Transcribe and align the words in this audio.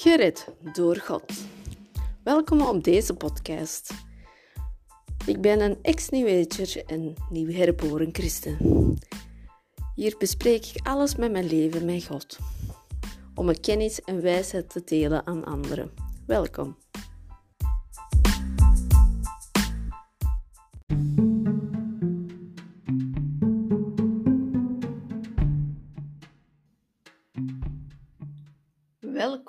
Gered 0.00 0.46
door 0.72 0.96
God. 0.96 1.32
Welkom 2.24 2.60
op 2.60 2.84
deze 2.84 3.14
podcast. 3.14 3.90
Ik 5.26 5.40
ben 5.40 5.60
een 5.60 5.78
ex-New 5.82 6.46
en 6.86 7.14
nieuw 7.30 7.50
herboren 7.50 8.08
christen. 8.12 8.56
Hier 9.94 10.14
bespreek 10.18 10.66
ik 10.66 10.86
alles 10.86 11.16
met 11.16 11.32
mijn 11.32 11.46
leven 11.46 11.84
met 11.84 12.04
God, 12.04 12.38
om 13.34 13.44
mijn 13.44 13.60
kennis 13.60 14.00
en 14.00 14.22
wijsheid 14.22 14.70
te 14.70 14.82
delen 14.84 15.26
aan 15.26 15.44
anderen. 15.44 15.90
Welkom. 16.26 16.76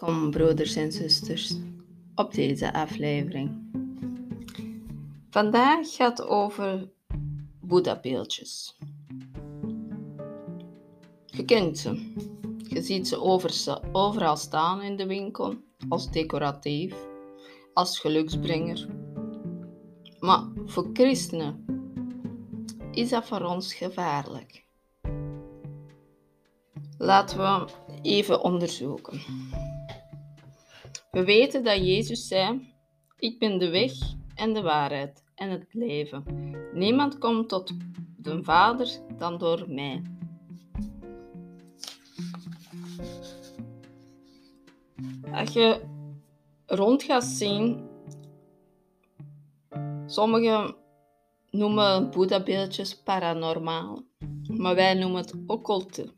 Welkom, 0.09 0.31
broeders 0.31 0.75
en 0.75 0.91
zusters, 0.91 1.55
op 2.15 2.33
deze 2.33 2.73
aflevering. 2.73 3.71
Vandaag 5.29 5.95
gaat 5.95 6.17
het 6.17 6.27
over 6.27 6.89
Boeddha-beeldjes. 7.61 8.77
Je 11.25 11.45
kent 11.45 11.77
ze. 11.77 12.13
Je 12.67 12.81
ziet 12.81 13.07
ze 13.07 13.21
overal 13.91 14.37
staan 14.37 14.81
in 14.81 14.95
de 14.95 15.05
winkel, 15.05 15.55
als 15.89 16.11
decoratief, 16.11 16.95
als 17.73 17.99
geluksbrenger. 17.99 18.87
Maar 20.19 20.47
voor 20.65 20.89
christenen 20.93 21.65
is 22.91 23.09
dat 23.09 23.25
voor 23.25 23.41
ons 23.41 23.73
gevaarlijk. 23.73 24.65
Laten 26.97 27.37
we 27.37 27.65
even 28.01 28.41
onderzoeken. 28.41 29.21
We 31.11 31.23
weten 31.23 31.63
dat 31.63 31.77
Jezus 31.77 32.27
zei: 32.27 32.73
Ik 33.17 33.39
ben 33.39 33.57
de 33.57 33.69
weg 33.69 33.91
en 34.35 34.53
de 34.53 34.61
waarheid 34.61 35.23
en 35.35 35.49
het 35.49 35.65
leven. 35.71 36.23
Niemand 36.73 37.17
komt 37.17 37.49
tot 37.49 37.73
de 38.17 38.43
Vader 38.43 38.89
dan 39.17 39.37
door 39.37 39.65
mij. 39.67 40.01
Als 45.31 45.53
je 45.53 45.81
rond 46.65 47.03
gaat 47.03 47.23
zien, 47.23 47.89
sommigen 50.05 50.75
noemen 51.49 52.09
Boeddha-beeldjes 52.09 53.01
paranormaal, 53.03 54.01
maar 54.47 54.75
wij 54.75 54.93
noemen 54.93 55.21
het 55.21 55.33
occulte. 55.47 56.13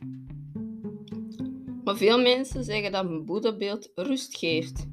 Maar 1.83 1.95
veel 1.95 2.21
mensen 2.21 2.63
zeggen 2.63 2.91
dat 2.91 3.05
een 3.05 3.25
Boeddha-beeld 3.25 3.91
rust 3.95 4.37
geeft, 4.37 4.87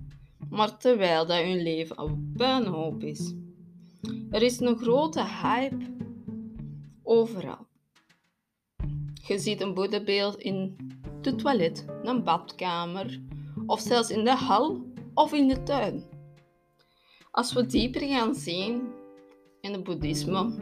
maar 0.51 0.79
terwijl 0.79 1.27
dat 1.27 1.43
hun 1.43 1.63
leven 1.63 2.01
een 2.01 2.33
puinhoop 2.37 3.03
is. 3.03 3.35
Er 4.31 4.43
is 4.43 4.61
een 4.61 4.79
grote 4.79 5.25
hype 5.25 5.97
overal. 7.03 7.67
Je 9.27 9.39
ziet 9.39 9.61
een 9.61 9.75
Boeddha-beeld 9.75 10.37
in 10.37 10.77
de 11.21 11.35
toilet, 11.35 11.85
een 12.03 12.25
badkamer 12.25 13.21
of 13.67 13.81
zelfs 13.81 14.11
in 14.11 14.25
de 14.25 14.35
hal 14.35 14.87
of 15.15 15.33
in 15.33 15.49
de 15.49 15.63
tuin. 15.63 16.05
Als 17.31 17.53
we 17.53 17.67
dieper 17.67 18.01
gaan 18.01 18.35
zien 18.35 18.89
in 19.61 19.73
het 19.73 19.85
boeddhisme, 19.85 20.55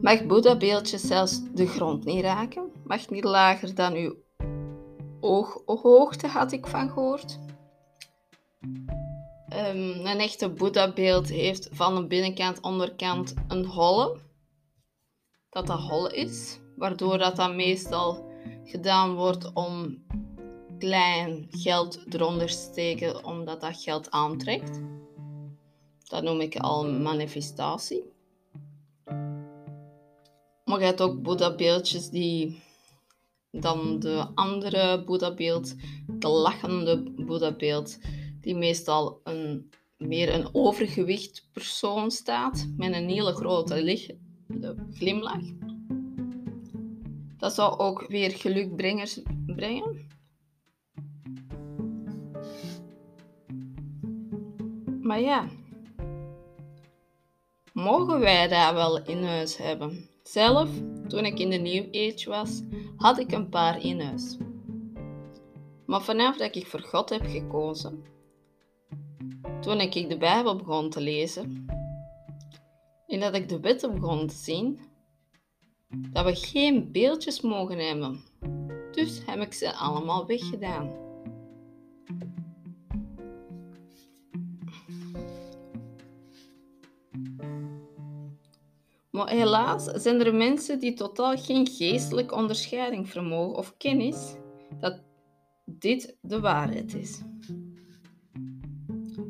mag 0.00 0.26
Boeddha-beeldjes 0.26 1.06
zelfs 1.06 1.52
de 1.52 1.66
grond 1.66 2.04
niet 2.04 2.22
raken, 2.22 2.72
mag 2.84 3.10
niet 3.10 3.24
lager 3.24 3.74
dan 3.74 3.94
uw 3.94 4.22
ooghoogte, 5.24 6.26
had 6.26 6.52
ik 6.52 6.66
van 6.66 6.90
gehoord. 6.90 7.38
Um, 9.48 10.06
een 10.06 10.18
echte 10.18 10.48
Boeddha-beeld 10.50 11.28
heeft 11.28 11.68
van 11.72 11.94
de 11.94 12.06
binnenkant, 12.06 12.60
onderkant 12.60 13.34
een 13.48 13.64
holle. 13.64 14.18
Dat 15.48 15.66
dat 15.66 15.80
hol 15.80 16.10
is, 16.10 16.58
waardoor 16.76 17.18
dat 17.18 17.36
dan 17.36 17.56
meestal 17.56 18.32
gedaan 18.64 19.14
wordt 19.14 19.52
om 19.52 20.02
klein 20.78 21.46
geld 21.50 22.14
eronder 22.14 22.46
te 22.46 22.52
steken, 22.52 23.24
omdat 23.24 23.60
dat 23.60 23.82
geld 23.82 24.10
aantrekt. 24.10 24.80
Dat 26.04 26.22
noem 26.22 26.40
ik 26.40 26.56
al 26.56 26.90
manifestatie. 26.90 28.12
Maar 30.64 30.78
je 30.78 30.84
hebt 30.84 31.00
ook 31.00 31.22
Boeddha-beeldjes 31.22 32.08
die 32.10 32.62
dan 33.60 33.98
de 33.98 34.26
andere 34.34 35.04
Boeddha-beeld, 35.04 35.74
de 36.06 36.28
lachende 36.28 37.02
Boeddha-beeld, 37.16 37.98
die 38.40 38.54
meestal 38.54 39.20
een, 39.24 39.70
meer 39.96 40.34
een 40.34 40.48
overgewicht 40.52 41.48
persoon 41.52 42.10
staat 42.10 42.68
met 42.76 42.94
een 42.94 43.08
hele 43.08 43.32
grote 43.32 44.08
glimlach. 44.92 45.44
Dat 47.36 47.54
zou 47.54 47.78
ook 47.78 48.06
weer 48.08 48.30
gelukbrengers 48.30 49.20
brengen. 49.46 50.12
Maar 55.00 55.20
ja, 55.20 55.48
mogen 57.72 58.20
wij 58.20 58.48
dat 58.48 58.72
wel 58.72 59.04
in 59.04 59.24
huis 59.24 59.56
hebben? 59.56 60.08
Zelf, 60.28 60.70
toen 61.08 61.24
ik 61.24 61.38
in 61.38 61.50
de 61.50 61.56
New 61.56 61.84
Age 61.84 62.30
was, 62.30 62.62
had 62.96 63.18
ik 63.18 63.32
een 63.32 63.48
paar 63.48 63.84
in 63.84 64.00
huis. 64.00 64.36
Maar 65.86 66.02
vanaf 66.02 66.36
dat 66.36 66.56
ik 66.56 66.66
voor 66.66 66.80
God 66.80 67.08
heb 67.08 67.26
gekozen, 67.26 68.04
toen 69.60 69.80
ik 69.80 70.08
de 70.08 70.16
Bijbel 70.18 70.56
begon 70.56 70.90
te 70.90 71.00
lezen 71.00 71.66
en 73.06 73.20
dat 73.20 73.34
ik 73.34 73.48
de 73.48 73.60
wetten 73.60 74.00
begon 74.00 74.26
te 74.26 74.34
zien, 74.34 74.80
dat 75.88 76.24
we 76.24 76.34
geen 76.34 76.92
beeldjes 76.92 77.40
mogen 77.40 77.78
hebben. 77.78 78.20
Dus 78.92 79.22
heb 79.26 79.40
ik 79.40 79.52
ze 79.52 79.74
allemaal 79.74 80.26
weggedaan. 80.26 80.92
Maar 89.14 89.28
helaas 89.28 89.84
zijn 89.84 90.20
er 90.20 90.34
mensen 90.34 90.78
die 90.78 90.94
totaal 90.94 91.36
geen 91.36 91.66
geestelijke 91.66 92.34
onderscheiding 92.34 93.08
vermogen 93.08 93.56
of 93.56 93.76
kennis 93.76 94.36
dat 94.80 95.02
dit 95.64 96.16
de 96.20 96.40
waarheid 96.40 96.94
is. 96.94 97.22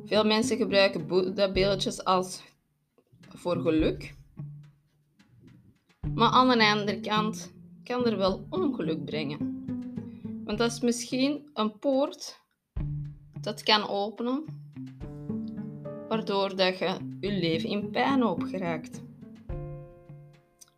Veel 0.04 0.24
mensen 0.24 0.56
gebruiken 0.56 1.06
Boeddha-beeldjes 1.06 2.04
als 2.04 2.42
voor 3.28 3.56
geluk. 3.56 4.14
Maar 6.14 6.30
aan 6.30 6.58
de 6.58 6.64
andere 6.64 7.00
kant 7.00 7.52
kan 7.82 8.06
er 8.06 8.16
wel 8.16 8.46
ongeluk 8.50 9.04
brengen. 9.04 9.64
Want 10.44 10.58
dat 10.58 10.70
is 10.72 10.80
misschien 10.80 11.50
een 11.54 11.78
poort 11.78 12.40
dat 13.40 13.62
kan 13.62 13.88
openen, 13.88 14.44
waardoor 16.08 16.56
dat 16.56 16.78
je 16.78 16.96
je 17.20 17.32
leven 17.32 17.68
in 17.68 17.90
pijn 17.90 18.24
opgeraakt. 18.24 19.02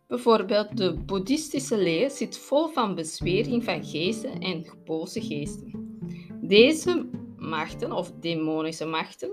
Bijvoorbeeld 0.07 0.77
de 0.77 0.93
boeddhistische 0.93 1.77
leer 1.77 2.09
zit 2.09 2.37
vol 2.37 2.67
van 2.67 2.95
bezwering 2.95 3.63
van 3.63 3.85
geesten 3.85 4.39
en 4.39 4.65
geboze 4.65 5.21
geesten. 5.21 5.99
Deze 6.41 7.09
machten 7.37 7.91
of 7.91 8.11
demonische 8.11 8.85
machten 8.85 9.31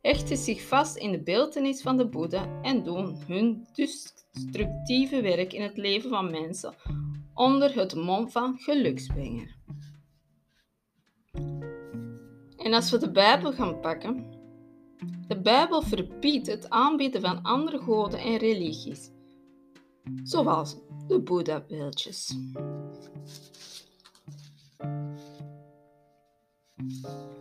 hechten 0.00 0.36
zich 0.36 0.62
vast 0.62 0.96
in 0.96 1.10
de 1.10 1.22
beeltenis 1.22 1.82
van 1.82 1.96
de 1.96 2.08
Boeddha 2.08 2.60
en 2.62 2.82
doen 2.82 3.18
hun 3.26 3.66
destructieve 3.72 5.20
werk 5.20 5.52
in 5.52 5.62
het 5.62 5.76
leven 5.76 6.10
van 6.10 6.30
mensen 6.30 6.74
onder 7.34 7.74
het 7.74 7.94
mom 7.94 8.30
van 8.30 8.58
geluksbrenger. 8.58 9.56
En 12.56 12.72
als 12.72 12.90
we 12.90 12.98
de 12.98 13.10
Bijbel 13.10 13.52
gaan 13.52 13.80
pakken, 13.80 14.34
de 15.28 15.40
Bijbel 15.40 15.82
verbiedt 15.82 16.46
het 16.46 16.70
aanbieden 16.70 17.20
van 17.20 17.42
andere 17.42 17.78
goden 17.78 18.20
en 18.20 18.36
religies 18.36 19.14
zoals 20.22 20.76
de 21.06 21.20
Boeddha-beeldjes. 21.20 22.36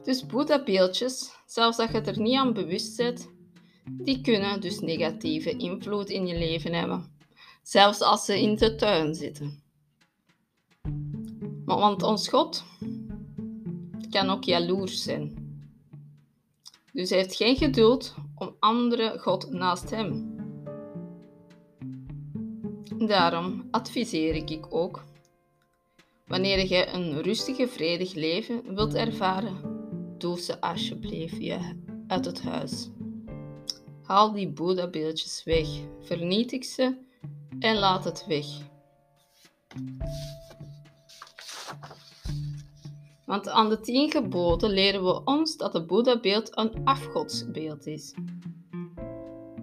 Dus 0.03 0.25
Boeddha-beeldjes, 0.25 1.31
zelfs 1.45 1.77
als 1.77 1.91
je 1.91 2.01
er 2.01 2.19
niet 2.19 2.37
aan 2.37 2.53
bewust 2.53 2.97
bent, 2.97 3.29
die 3.91 4.21
kunnen 4.21 4.61
dus 4.61 4.79
negatieve 4.79 5.51
invloed 5.51 6.09
in 6.09 6.27
je 6.27 6.37
leven 6.37 6.73
hebben. 6.73 7.13
Zelfs 7.63 8.01
als 8.01 8.25
ze 8.25 8.41
in 8.41 8.55
de 8.55 8.75
tuin 8.75 9.15
zitten. 9.15 9.63
Maar 11.65 11.77
want 11.77 12.03
ons 12.03 12.27
God 12.27 12.63
kan 14.09 14.29
ook 14.29 14.43
jaloers 14.43 15.03
zijn. 15.03 15.43
Dus 16.93 17.09
hij 17.09 17.17
heeft 17.17 17.35
geen 17.35 17.55
geduld 17.55 18.15
om 18.35 18.55
andere 18.59 19.19
God 19.19 19.51
naast 19.51 19.89
hem 19.89 20.34
Daarom 22.97 23.67
adviseer 23.71 24.35
ik 24.35 24.65
ook 24.69 25.03
Wanneer 26.27 26.67
je 26.67 26.87
een 26.87 27.21
rustige, 27.21 27.67
vredig 27.67 28.13
leven 28.13 28.75
wilt 28.75 28.93
ervaren, 28.93 29.57
doe 30.17 30.39
ze 30.39 30.61
alsjeblieft 30.61 31.37
je 31.37 31.59
uit 32.07 32.25
het 32.25 32.41
huis. 32.41 32.89
Haal 34.01 34.31
die 34.31 34.49
Boeddha-beeldjes 34.49 35.43
weg, 35.43 35.67
vernietig 35.99 36.65
ze 36.65 36.97
en 37.59 37.77
laat 37.77 38.03
het 38.03 38.25
weg. 38.27 38.45
Want 43.25 43.49
aan 43.49 43.69
de 43.69 43.79
tien 43.79 44.11
geboden 44.11 44.69
leren 44.69 45.03
we 45.03 45.23
ons 45.23 45.57
dat 45.57 45.73
het 45.73 45.87
Boeddha-beeld 45.87 46.57
een 46.57 46.71
afgodsbeeld 46.83 47.85
is. 47.87 48.13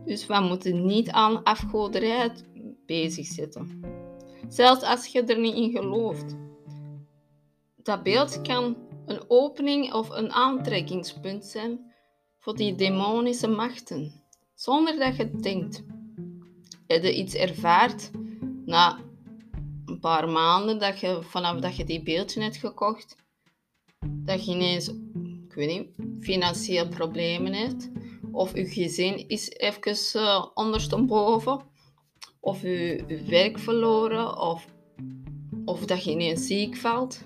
Dus 0.05 0.27
we 0.27 0.41
moeten 0.41 0.87
niet 0.87 1.11
aan 1.11 1.43
afgoderij 1.43 2.33
bezig 2.93 3.27
zitten. 3.27 3.81
Zelfs 4.49 4.83
als 4.83 5.07
je 5.07 5.23
er 5.23 5.39
niet 5.39 5.55
in 5.55 5.71
gelooft. 5.71 6.37
Dat 7.77 8.03
beeld 8.03 8.43
kan 8.43 8.77
een 9.07 9.25
opening 9.29 9.93
of 9.93 10.11
een 10.11 10.33
aantrekkingspunt 10.33 11.45
zijn 11.45 11.93
voor 12.39 12.57
die 12.57 12.75
demonische 12.75 13.49
machten, 13.49 14.13
zonder 14.55 14.99
dat 14.99 15.17
je 15.17 15.31
denkt. 15.31 15.83
Heb 16.87 17.03
je 17.03 17.17
iets 17.17 17.35
ervaart 17.35 18.11
na 18.65 18.99
een 19.85 20.01
paar 20.01 20.29
maanden 20.29 20.79
dat 20.79 21.01
je, 21.01 21.23
vanaf 21.23 21.61
dat 21.61 21.77
je 21.77 21.85
die 21.85 22.03
beeldje 22.03 22.43
hebt 22.43 22.57
gekocht, 22.57 23.17
dat 24.07 24.45
je 24.45 24.53
ineens, 24.53 24.89
ik 25.49 25.55
weet 25.55 25.69
niet, 25.69 25.89
financieel 26.21 26.89
problemen 26.89 27.53
hebt, 27.53 27.91
of 28.33 28.55
je 28.55 28.67
gezin 28.67 29.29
is 29.29 29.51
even 29.51 30.21
uh, 30.23 30.47
ondersteboven, 30.55 31.71
of 32.43 32.63
je, 32.63 33.23
werk 33.27 33.59
verloren, 33.59 34.39
of, 34.39 34.67
of 35.65 35.87
dat 35.87 36.05
je 36.05 36.11
ineens 36.11 36.47
ziek 36.47 36.77
valt. 36.77 37.25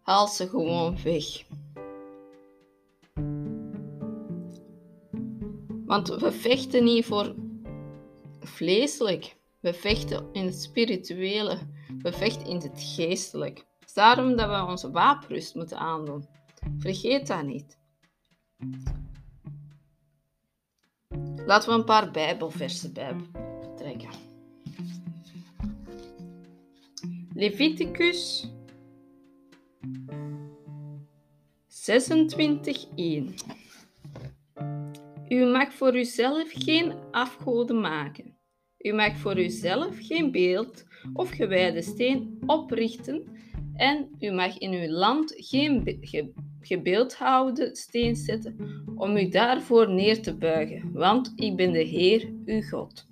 Haal 0.00 0.28
ze 0.28 0.48
gewoon 0.48 0.96
weg. 1.02 1.44
Want 5.86 6.08
we 6.08 6.32
vechten 6.32 6.84
niet 6.84 7.04
voor 7.04 7.34
vleeselijk. 8.40 9.36
We 9.60 9.72
vechten 9.72 10.28
in 10.32 10.44
het 10.44 10.60
spirituele. 10.60 11.58
We 11.98 12.12
vechten 12.12 12.46
in 12.46 12.56
het 12.56 12.82
geestelijk. 12.96 13.58
Het 13.58 13.88
is 13.88 13.94
daarom 13.94 14.36
dat 14.36 14.48
we 14.48 14.70
onze 14.70 14.90
wapenrust 14.90 15.54
moeten 15.54 15.78
aandoen. 15.78 16.26
Vergeet 16.78 17.26
dat 17.26 17.44
niet. 17.44 17.78
Laten 21.46 21.68
we 21.68 21.74
een 21.74 21.84
paar 21.84 22.10
Bijbelversen 22.10 22.92
bij 22.92 23.16
Leviticus 27.34 28.46
26:1 31.68 33.34
U 35.28 35.44
mag 35.44 35.72
voor 35.72 35.96
uzelf 35.96 36.50
geen 36.52 36.94
afgoden 37.10 37.80
maken. 37.80 38.36
U 38.78 38.92
mag 38.92 39.16
voor 39.16 39.38
uzelf 39.38 39.96
geen 40.00 40.30
beeld 40.30 40.84
of 41.12 41.30
gewijde 41.30 41.82
steen 41.82 42.38
oprichten 42.46 43.24
en 43.74 44.08
u 44.20 44.30
mag 44.30 44.58
in 44.58 44.72
uw 44.72 44.88
land 44.88 45.32
geen 45.36 45.98
gebeeldhouwde 46.60 47.76
steen 47.76 48.16
zetten 48.16 48.56
om 48.94 49.16
u 49.16 49.28
daarvoor 49.28 49.90
neer 49.90 50.22
te 50.22 50.36
buigen, 50.36 50.92
want 50.92 51.32
ik 51.36 51.56
ben 51.56 51.72
de 51.72 51.82
Heer, 51.82 52.32
uw 52.44 52.62
God. 52.62 53.06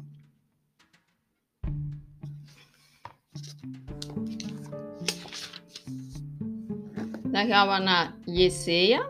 Dan 7.40 7.48
gaan 7.48 7.68
we 7.68 7.84
naar 7.84 8.14
Jesaja 8.24 9.06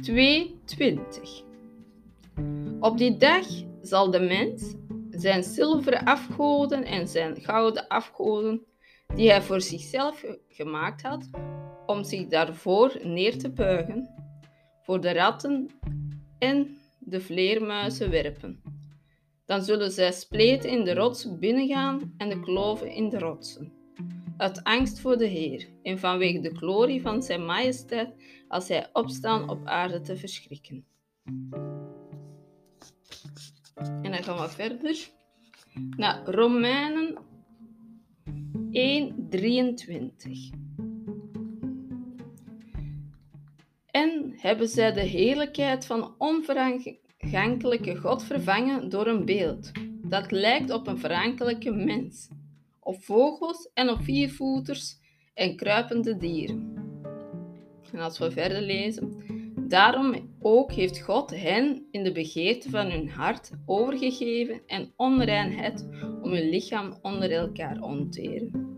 2:20. 0.00 1.44
Op 2.80 2.98
die 2.98 3.16
dag 3.16 3.46
zal 3.82 4.10
de 4.10 4.20
mens 4.20 4.74
zijn 5.10 5.42
zilveren 5.42 6.04
afgoden 6.04 6.84
en 6.84 7.08
zijn 7.08 7.40
gouden 7.40 7.88
afgoden, 7.88 8.64
die 9.14 9.30
hij 9.30 9.42
voor 9.42 9.60
zichzelf 9.60 10.24
gemaakt 10.48 11.02
had, 11.02 11.30
om 11.86 12.04
zich 12.04 12.26
daarvoor 12.26 12.98
neer 13.02 13.38
te 13.38 13.50
buigen, 13.50 14.08
voor 14.82 15.00
de 15.00 15.12
ratten 15.12 15.70
en 16.38 16.78
de 16.98 17.20
vleermuizen 17.20 18.10
werpen. 18.10 18.62
Dan 19.46 19.62
zullen 19.62 19.90
zij 19.90 20.12
spleten 20.12 20.70
in 20.70 20.84
de 20.84 20.94
rots 20.94 21.38
binnengaan 21.38 22.14
en 22.16 22.28
de 22.28 22.40
kloven 22.40 22.90
in 22.90 23.08
de 23.08 23.18
rotsen. 23.18 23.81
Uit 24.42 24.64
angst 24.64 25.00
voor 25.00 25.16
de 25.16 25.26
Heer 25.26 25.68
en 25.82 25.98
vanwege 25.98 26.40
de 26.40 26.54
glorie 26.54 27.02
van 27.02 27.22
zijn 27.22 27.44
majesteit 27.44 28.14
als 28.48 28.68
hij 28.68 28.88
opstaan 28.92 29.48
op 29.48 29.66
aarde 29.66 30.00
te 30.00 30.16
verschrikken. 30.16 30.84
En 33.74 34.02
dan 34.02 34.22
gaan 34.22 34.40
we 34.40 34.48
verder 34.48 35.10
naar 35.96 36.24
Romeinen 36.24 37.18
1:23. 38.72 40.50
En 43.86 44.32
hebben 44.36 44.68
zij 44.68 44.92
de 44.92 45.00
heerlijkheid 45.00 45.86
van 45.86 46.14
onvergankelijke 46.18 47.96
God 47.96 48.24
vervangen 48.24 48.88
door 48.88 49.06
een 49.06 49.24
beeld 49.24 49.72
dat 50.12 50.30
lijkt 50.30 50.70
op 50.70 50.86
een 50.86 50.98
verankelijke 50.98 51.70
mens, 51.70 52.28
op 52.82 53.04
vogels 53.04 53.70
en 53.74 53.88
op 53.88 54.02
viervoeters 54.02 54.96
en 55.34 55.56
kruipende 55.56 56.16
dieren. 56.16 56.74
En 57.92 57.98
als 57.98 58.18
we 58.18 58.30
verder 58.30 58.60
lezen, 58.60 59.22
daarom 59.68 60.34
ook 60.40 60.72
heeft 60.72 61.00
God 61.00 61.30
hen 61.30 61.86
in 61.90 62.02
de 62.02 62.12
begeerte 62.12 62.70
van 62.70 62.90
hun 62.90 63.10
hart 63.10 63.50
overgegeven 63.66 64.62
en 64.66 64.92
onreinheid 64.96 65.88
om 66.22 66.32
hun 66.32 66.48
lichaam 66.48 66.98
onder 67.02 67.32
elkaar 67.32 67.80
onteren. 67.80 68.70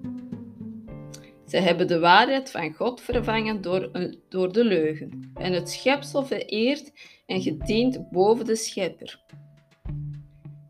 Ze 1.46 1.56
hebben 1.56 1.86
de 1.86 1.98
waarheid 1.98 2.50
van 2.50 2.72
God 2.72 3.00
vervangen 3.00 3.60
door, 3.60 4.10
door 4.28 4.52
de 4.52 4.64
leugen 4.64 5.30
en 5.34 5.52
het 5.52 5.70
schepsel 5.70 6.24
vereerd 6.24 6.92
en 7.26 7.42
gediend 7.42 8.10
boven 8.10 8.44
de 8.44 8.56
schepper. 8.56 9.22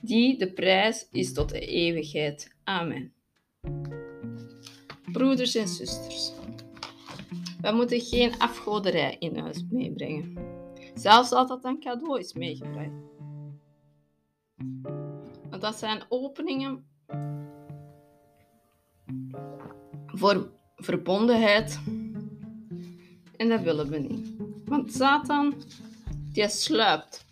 Die 0.01 0.39
de 0.39 0.53
prijs 0.53 1.09
is 1.11 1.33
tot 1.33 1.49
de 1.49 1.61
eeuwigheid. 1.61 2.57
Amen. 2.65 3.13
Broeders 5.15 5.55
en 5.55 5.69
zusters, 5.69 6.33
wij 7.61 7.73
moeten 7.73 8.01
geen 8.01 8.39
afgoderij 8.39 9.17
in 9.19 9.39
huis 9.39 9.65
meebrengen. 9.71 10.37
Zelfs 10.95 11.33
als 11.33 11.49
dat 11.49 11.65
een 11.65 11.81
cadeau 11.81 12.19
is 12.19 12.33
meegebracht. 12.33 12.91
Want 15.51 15.63
dat 15.63 15.79
zijn 15.79 16.03
openingen 16.09 16.87
voor 20.07 20.51
verbondenheid. 20.77 21.81
En 23.37 23.49
dat 23.49 23.61
willen 23.61 23.89
we 23.89 23.99
niet. 23.99 24.35
Want 24.65 24.93
Satan, 24.93 25.55
die 26.33 26.49
sluipt. 26.49 27.27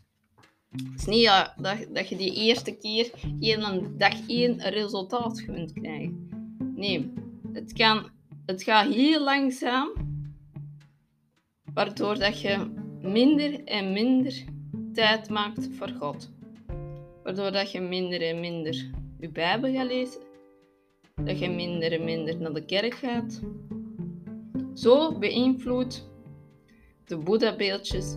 Het 0.70 1.00
is 1.00 1.06
niet 1.06 1.52
dat, 1.56 1.86
dat 1.92 2.08
je 2.08 2.16
die 2.16 2.34
eerste 2.34 2.76
keer 2.76 3.10
in 3.38 3.94
dag 3.98 4.26
één 4.26 4.60
resultaat 4.60 5.44
kunt 5.44 5.72
krijgen. 5.72 6.28
Nee, 6.74 7.12
het, 7.52 7.72
kan, 7.72 8.10
het 8.46 8.62
gaat 8.62 8.94
heel 8.94 9.24
langzaam, 9.24 9.92
waardoor 11.74 12.18
dat 12.18 12.40
je 12.40 12.70
minder 13.02 13.64
en 13.64 13.92
minder 13.92 14.44
tijd 14.92 15.28
maakt 15.28 15.68
voor 15.72 15.88
God. 15.88 16.30
Waardoor 17.22 17.52
dat 17.52 17.72
je 17.72 17.80
minder 17.80 18.22
en 18.22 18.40
minder 18.40 18.90
je 19.18 19.28
Bijbel 19.28 19.72
gaat 19.72 19.86
lezen 19.86 20.30
dat 21.24 21.38
je 21.38 21.50
minder 21.50 21.92
en 21.92 22.04
minder 22.04 22.40
naar 22.40 22.52
de 22.52 22.64
kerk 22.64 22.94
gaat. 22.94 23.40
Zo 24.74 25.18
beïnvloedt 25.18 26.10
de 27.04 27.16
Boeddha-beeldjes. 27.16 28.16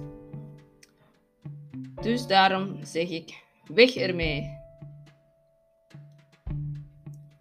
Dus 2.02 2.28
daarom 2.28 2.78
zeg 2.84 3.10
ik, 3.10 3.44
weg 3.74 3.96
ermee. 3.96 4.55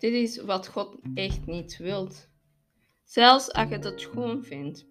Dit 0.05 0.13
is 0.13 0.43
wat 0.43 0.69
God 0.69 0.97
echt 1.15 1.47
niet 1.47 1.77
wilt. 1.77 2.29
Zelfs 3.05 3.53
als 3.53 3.69
je 3.69 3.75
het 3.75 4.01
schoon 4.01 4.43
vindt. 4.43 4.87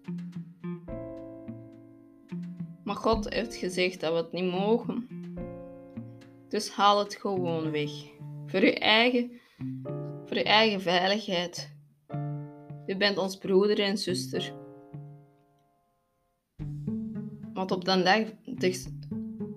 Maar 2.84 2.96
God 2.96 3.32
heeft 3.32 3.54
gezegd 3.56 4.00
dat 4.00 4.12
we 4.12 4.18
het 4.18 4.32
niet 4.32 4.52
mogen. 4.52 5.08
Dus 6.48 6.70
haal 6.70 6.98
het 6.98 7.14
gewoon 7.14 7.70
weg. 7.70 7.90
Voor 8.46 8.64
je 8.64 8.78
eigen 8.78 9.30
voor 10.24 10.36
je 10.36 10.44
eigen 10.44 10.80
veiligheid. 10.80 11.76
Je 12.86 12.96
bent 12.96 13.18
ons 13.18 13.38
broeder 13.38 13.80
en 13.80 13.98
zuster. 13.98 14.54
Want 17.52 17.70
op 17.70 17.84
dan 17.84 18.04
dag, 18.04 18.24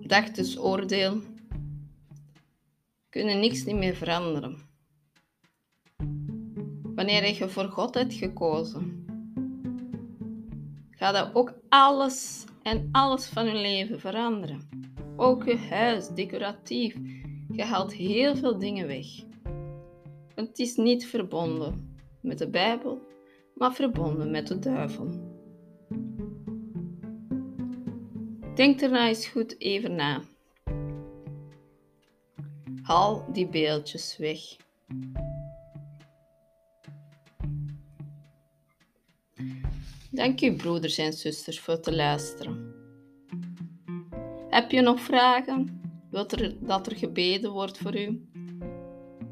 dag 0.00 0.30
des 0.30 0.58
oordeel 0.58 1.20
kunnen 3.08 3.40
niks 3.40 3.64
niet 3.64 3.76
meer 3.76 3.94
veranderen. 3.94 4.67
Wanneer 7.08 7.34
je 7.34 7.48
voor 7.48 7.68
God 7.68 7.94
hebt 7.94 8.14
gekozen, 8.14 9.06
gaat 10.90 11.14
dat 11.14 11.34
ook 11.34 11.54
alles 11.68 12.44
en 12.62 12.88
alles 12.92 13.26
van 13.26 13.46
je 13.46 13.54
leven 13.54 14.00
veranderen. 14.00 14.68
Ook 15.16 15.44
je 15.44 15.56
huis, 15.56 16.08
decoratief. 16.08 16.96
Je 17.52 17.62
haalt 17.62 17.92
heel 17.92 18.36
veel 18.36 18.58
dingen 18.58 18.86
weg. 18.86 19.06
Het 20.34 20.58
is 20.58 20.76
niet 20.76 21.06
verbonden 21.06 21.98
met 22.20 22.38
de 22.38 22.50
Bijbel, 22.50 23.00
maar 23.54 23.72
verbonden 23.72 24.30
met 24.30 24.46
de 24.46 24.58
duivel. 24.58 25.08
Denk 28.54 28.80
nou 28.80 29.06
eens 29.06 29.26
goed 29.26 29.60
even 29.60 29.94
na. 29.94 30.22
Haal 32.82 33.32
die 33.32 33.48
beeldjes 33.48 34.16
weg. 34.16 34.40
Dank 40.18 40.40
u, 40.40 40.56
broeders 40.56 40.98
en 40.98 41.12
zusters, 41.12 41.60
voor 41.60 41.80
te 41.80 41.96
luisteren. 41.96 42.74
Heb 44.48 44.70
je 44.70 44.80
nog 44.80 45.00
vragen? 45.00 45.80
Wilt 46.10 46.32
er 46.32 46.66
dat 46.66 46.86
er 46.86 46.96
gebeden 46.96 47.50
wordt 47.50 47.78
voor 47.78 47.98
u? 47.98 48.28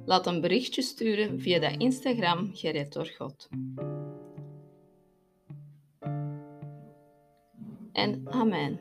Laat 0.04 0.26
een 0.26 0.40
berichtje 0.40 0.82
sturen 0.82 1.40
via 1.40 1.58
de 1.58 1.76
Instagram 1.76 2.50
Gered 2.54 2.92
door 2.92 3.14
God. 3.18 3.48
En 7.92 8.22
amen. 8.24 8.80